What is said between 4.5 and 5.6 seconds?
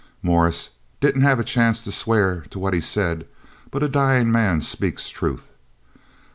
speaks truth.